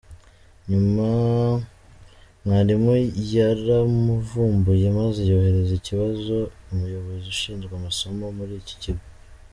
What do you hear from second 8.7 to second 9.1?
kigo.